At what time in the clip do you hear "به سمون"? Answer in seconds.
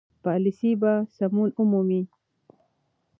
0.81-1.49